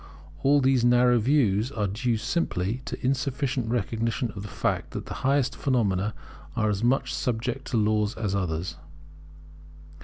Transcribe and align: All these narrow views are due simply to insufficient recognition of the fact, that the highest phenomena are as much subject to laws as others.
All 0.41 0.61
these 0.61 0.83
narrow 0.83 1.19
views 1.19 1.71
are 1.71 1.85
due 1.85 2.17
simply 2.17 2.81
to 2.85 2.99
insufficient 3.05 3.69
recognition 3.69 4.31
of 4.35 4.41
the 4.41 4.47
fact, 4.47 4.89
that 4.93 5.05
the 5.05 5.13
highest 5.21 5.55
phenomena 5.55 6.15
are 6.55 6.71
as 6.71 6.83
much 6.83 7.13
subject 7.13 7.65
to 7.67 7.77
laws 7.77 8.15
as 8.15 8.33
others. 8.33 8.77